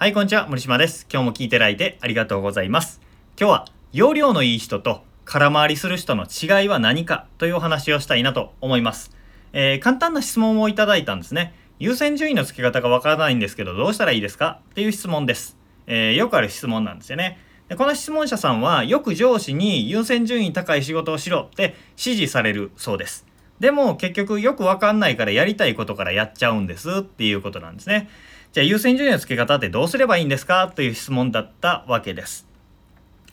[0.00, 0.46] はい、こんにちは。
[0.46, 1.08] 森島です。
[1.12, 3.00] 今日も聞いていただいてありがとうございます。
[3.36, 9.10] 今日は、容量のいい人と空回りする人の違いは何かというお話をしたいなと思います。
[9.52, 11.52] えー、簡単な質問をいただいたんですね。
[11.80, 15.56] 優先順位の付け方がわからないんですけど、どうしたらいいですかっていう質問です。
[15.88, 17.40] えー、よくある質問なんですよね。
[17.68, 23.26] でこの質問者さんは、よく上司に優先順位高い仕事をしろって指示されるそうです。
[23.58, 28.08] でも結局よくわかんないからやりたいことからやっちゃうんですっていうことなんですね。
[28.52, 30.72] じゃあ優先順位の付け方ってどうすればいいんですか？
[30.74, 32.46] という質問だったわけです。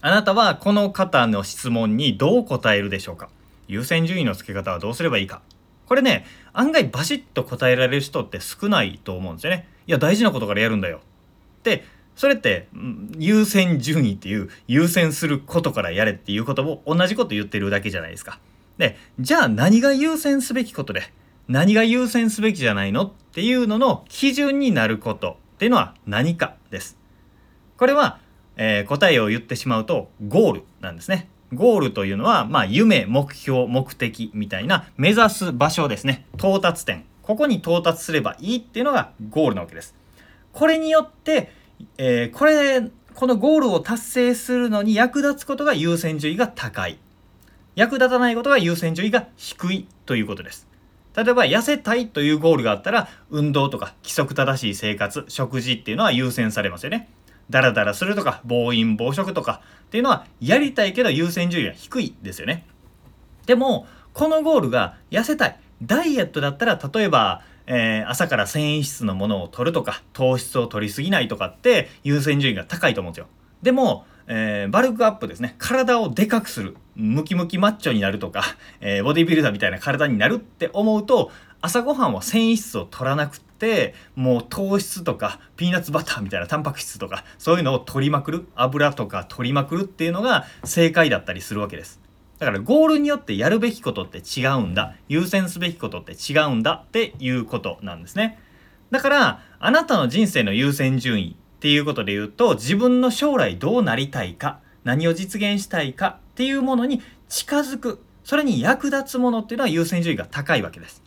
[0.01, 3.29] あなたはこの方の質問にどう答えるでしょうか？
[3.67, 5.41] 優先順位の付け方はどうすればいいか？
[5.87, 9.67] これね、案外バシッと答えられる人って少ないと思うんですよね。
[9.87, 11.01] いや、大事なことからやるんだよ。
[11.63, 11.85] で、
[12.15, 12.67] それって、
[13.17, 18.39] 優先順位っていう優先することからやれっていうことを同じこと言ってるだけじゃないですか。
[18.77, 21.11] で、じゃあ何が優先すべきことで、
[21.47, 23.03] 何が優先すべきじゃないの？
[23.03, 26.97] っっていうのの基準になることっていうのは何かです。
[27.75, 28.17] これは、
[28.55, 31.27] えー、答えを言ってしまうとゴールなんですね。
[31.53, 36.25] ゴールというのは、まあ、夢、目標、目的みたいな目指す場所ですね。
[36.35, 37.03] 到達点。
[37.23, 39.95] ここに到達すればいいっていうのがゴールなわけです。
[40.53, 41.51] これによって、
[41.97, 46.97] えー、これ、このゴールを達成するのに役立つことが優先順位が高い。
[47.75, 50.73] 役立たないことが優先順位が低いということです。
[51.15, 57.09] 例えば痩せたいというゴールがあったら運動とか規則正しい生活食事っていうのは優先されますよね。
[57.49, 62.65] ダラダラするとか暴飲暴食とかっていうのはやりたいけど優先順位は低いですよね。
[63.45, 73.27] でもこのゴールが痩せたいダイエットだったら例えば、えー、朝から繊維質のものを取るとか糖質を取りすぎないとかって優先順位が高いと思うんですよ。
[73.61, 75.55] でもえー、バルクアップですね。
[75.57, 76.75] 体をでかくする。
[76.95, 78.43] ムキムキマッチョになるとか、
[78.81, 88.47] えー、ボディビルダーみたいな体になるって思うと、朝ごはんは繊維質を取らなくて、もう糖質とか、ピーナッツバターみたいなタンパク質とか、そういうのを取りまくる。
[88.55, 91.99] 油とか取りまくるっていうのが正解だったりするわけです。
[92.39, 94.95] だからゴールによってやるべきことって違うんだ。
[95.07, 98.39] 優先すべきことって違うんだっていうことなんですね。
[98.91, 111.03] だから、あなたの人生の優先順位っていうことで言うと自分の将来どうなりたいか何を実現したいかっていうものに近づくそれに役立つものっていうのは優先順位が高いわけです。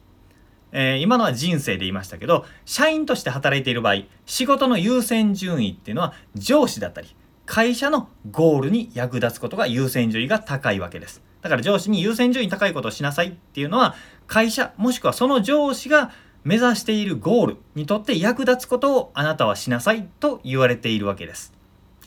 [0.72, 7.16] えー、今のは人生で言いましたけど社員として働いている場合仕事の優先順位っていうのは上司だったり
[7.46, 11.22] 会社のゴールに役立つことが優先順位が高いわけです。
[11.40, 13.94] だから上司に優先順位高いことをしなさいっていうのは
[14.26, 16.12] 会社もしくはその上司が
[16.48, 21.52] 目指しているゴールにとって役立つことをあなたはしなさいと言われているわけです。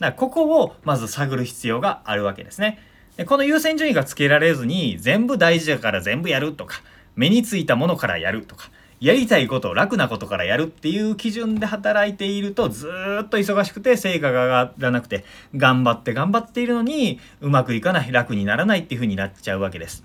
[0.00, 2.80] からここをまず探る必要があるわけですね。
[3.16, 6.82] でこの優先順位がつけられずに全部大事だから全部やるとか
[7.14, 12.90] 目についたものからやるとかやりたいことを楽なことからやるっていう基準で働いているとず
[13.22, 20.02] っと忙しくて成果が上がらなくて頑張って頑張っているのにうまくいかない楽にならないっていう風になっちゃうわけです。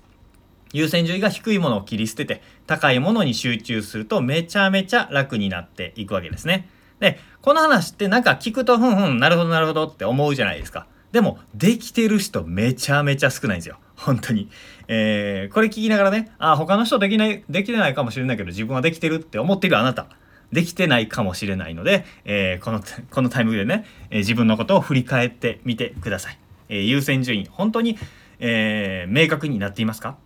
[0.72, 6.68] 優先順位が低いものを切り捨てて高いものに集中するとめちゃめちゃ楽になっていくわけですね。
[7.00, 10.86] で、この話ってなんか聞くとふんふんなるほどなるほどって思うじゃないですか。
[11.12, 13.78] でも、できてる人めちゃめちゃ少ないんですよ。
[13.96, 14.50] 本当に。
[14.88, 20.06] えー、これ聞きながらね、あ、他の人できない、できてないかもしれないけど自分はできてるって思っているあなた。
[20.52, 26.38] できてないかもしれないので、えー、この、このタイミングでね、えー、自分のことを振り返ってみてください。
[26.68, 27.96] えー、優先順位、本当に、
[28.40, 30.16] え明確になっていますか？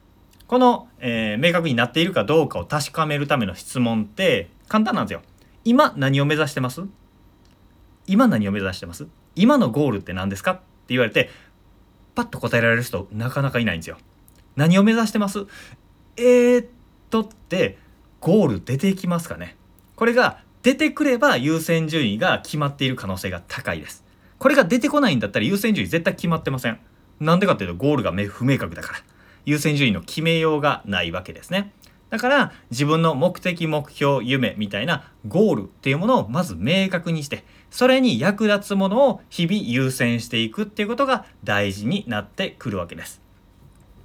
[0.52, 5.22] この、えー、明確になっているかどうかを確かめるための質問って簡単なんですよ。
[5.64, 6.82] 今何を目指してます？
[8.06, 9.06] 今何を目指してます？
[9.34, 10.50] 今のゴールって何ですか？
[10.50, 11.30] って言われて
[12.14, 13.96] パッと答えられる人なかなかいないんですよ。
[14.54, 15.46] 何を目指してます？
[16.18, 16.66] えー、っ
[17.08, 17.78] とって
[18.20, 19.56] ゴール出てきますかね
[19.96, 24.04] これが出てくれば優先順位が決まっている可能性が高いです。
[24.38, 26.78] これが出てこないんだったら優先順位絶対決まってません。
[27.20, 28.98] なんでかっていうとゴールが不明確だから。
[29.44, 31.72] 優先順位の決めようがないわけですね。
[32.10, 43.22] だから自分の目的目標夢みたいなゴールっていうものをまず明確にしてそれに役立つものを日々優先していくっていうことが大事になってくるわけです。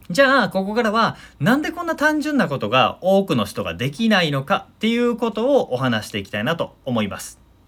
[0.09, 7.46] じゃあここからはなんでこんな単純なことが多くの人ができないのかっていうことをお話していきたいなと思います。